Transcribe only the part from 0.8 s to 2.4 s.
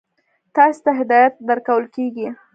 ته هدایت درکول کیږي.